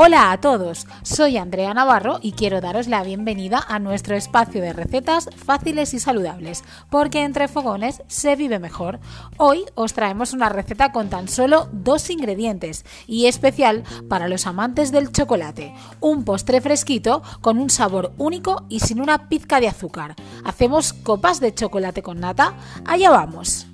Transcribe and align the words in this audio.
Hola 0.00 0.30
a 0.30 0.40
todos, 0.40 0.86
soy 1.02 1.38
Andrea 1.38 1.74
Navarro 1.74 2.20
y 2.22 2.30
quiero 2.30 2.60
daros 2.60 2.86
la 2.86 3.02
bienvenida 3.02 3.64
a 3.66 3.80
nuestro 3.80 4.14
espacio 4.14 4.62
de 4.62 4.72
recetas 4.72 5.28
fáciles 5.34 5.92
y 5.92 5.98
saludables, 5.98 6.62
porque 6.88 7.24
entre 7.24 7.48
fogones 7.48 8.04
se 8.06 8.36
vive 8.36 8.60
mejor. 8.60 9.00
Hoy 9.38 9.64
os 9.74 9.94
traemos 9.94 10.32
una 10.32 10.50
receta 10.50 10.92
con 10.92 11.10
tan 11.10 11.26
solo 11.26 11.68
dos 11.72 12.10
ingredientes 12.10 12.84
y 13.08 13.26
especial 13.26 13.82
para 14.08 14.28
los 14.28 14.46
amantes 14.46 14.92
del 14.92 15.10
chocolate, 15.10 15.74
un 15.98 16.24
postre 16.24 16.60
fresquito 16.60 17.24
con 17.40 17.58
un 17.58 17.68
sabor 17.68 18.12
único 18.18 18.66
y 18.68 18.78
sin 18.78 19.00
una 19.00 19.28
pizca 19.28 19.58
de 19.58 19.66
azúcar. 19.66 20.14
¿Hacemos 20.44 20.92
copas 20.92 21.40
de 21.40 21.52
chocolate 21.52 22.02
con 22.02 22.20
nata? 22.20 22.54
Allá 22.86 23.10
vamos. 23.10 23.66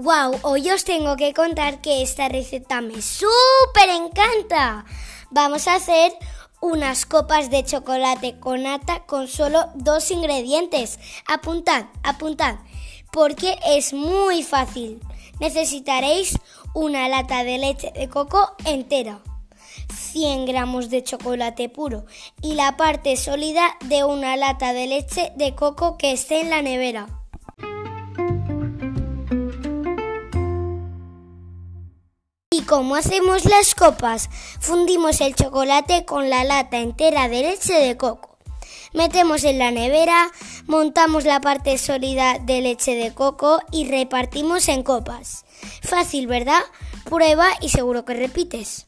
¡Wow! 0.00 0.38
Hoy 0.42 0.70
os 0.70 0.84
tengo 0.84 1.16
que 1.16 1.34
contar 1.34 1.80
que 1.80 2.02
esta 2.02 2.28
receta 2.28 2.80
me 2.80 3.02
súper 3.02 3.88
encanta. 3.88 4.84
Vamos 5.32 5.66
a 5.66 5.74
hacer 5.74 6.12
unas 6.60 7.04
copas 7.04 7.50
de 7.50 7.64
chocolate 7.64 8.38
con 8.38 8.62
nata 8.62 9.04
con 9.06 9.26
solo 9.26 9.70
dos 9.74 10.12
ingredientes. 10.12 11.00
Apuntad, 11.26 11.86
apuntad, 12.04 12.58
porque 13.10 13.58
es 13.66 13.92
muy 13.92 14.44
fácil. 14.44 15.00
Necesitaréis 15.40 16.38
una 16.74 17.08
lata 17.08 17.42
de 17.42 17.58
leche 17.58 17.90
de 17.90 18.08
coco 18.08 18.52
entera, 18.66 19.20
100 19.92 20.46
gramos 20.46 20.90
de 20.90 21.02
chocolate 21.02 21.68
puro 21.68 22.06
y 22.40 22.54
la 22.54 22.76
parte 22.76 23.16
sólida 23.16 23.76
de 23.86 24.04
una 24.04 24.36
lata 24.36 24.72
de 24.72 24.86
leche 24.86 25.32
de 25.34 25.56
coco 25.56 25.98
que 25.98 26.12
esté 26.12 26.40
en 26.40 26.50
la 26.50 26.62
nevera. 26.62 27.17
Cómo 32.68 32.96
hacemos 32.96 33.46
las 33.46 33.74
copas? 33.74 34.28
Fundimos 34.60 35.22
el 35.22 35.34
chocolate 35.34 36.04
con 36.04 36.28
la 36.28 36.44
lata 36.44 36.78
entera 36.78 37.26
de 37.26 37.40
leche 37.40 37.72
de 37.72 37.96
coco. 37.96 38.36
Metemos 38.92 39.42
en 39.44 39.58
la 39.58 39.70
nevera, 39.70 40.30
montamos 40.66 41.24
la 41.24 41.40
parte 41.40 41.78
sólida 41.78 42.38
de 42.38 42.60
leche 42.60 42.94
de 42.94 43.14
coco 43.14 43.60
y 43.72 43.88
repartimos 43.88 44.68
en 44.68 44.82
copas. 44.82 45.46
Fácil, 45.82 46.26
¿verdad? 46.26 46.60
Prueba 47.04 47.48
y 47.62 47.70
seguro 47.70 48.04
que 48.04 48.14
repites. 48.14 48.86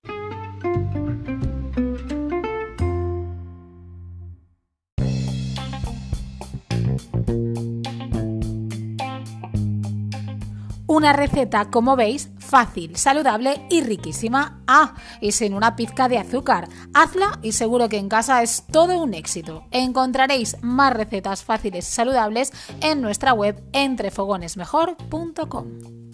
Una 10.90 11.12
receta, 11.12 11.70
como 11.70 11.94
veis, 11.94 12.30
fácil, 12.40 12.96
saludable 12.96 13.64
y 13.70 13.80
riquísima. 13.80 14.60
Ah, 14.66 14.94
y 15.20 15.30
sin 15.30 15.54
una 15.54 15.76
pizca 15.76 16.08
de 16.08 16.18
azúcar. 16.18 16.68
Hazla 16.94 17.38
y 17.42 17.52
seguro 17.52 17.88
que 17.88 17.98
en 17.98 18.08
casa 18.08 18.42
es 18.42 18.64
todo 18.72 19.00
un 19.00 19.14
éxito. 19.14 19.62
Encontraréis 19.70 20.56
más 20.62 20.92
recetas 20.92 21.44
fáciles 21.44 21.86
y 21.86 21.92
saludables 21.92 22.52
en 22.80 23.02
nuestra 23.02 23.34
web 23.34 23.62
entrefogonesmejor.com. 23.72 26.09